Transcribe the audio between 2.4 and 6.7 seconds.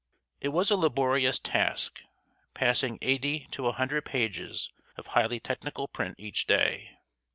passing eighty to a hundred pages of highly technical print each